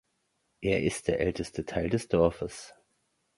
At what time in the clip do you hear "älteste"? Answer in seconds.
1.19-1.63